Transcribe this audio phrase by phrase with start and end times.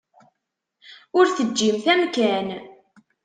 [1.17, 2.47] Ur teǧǧimt amkan.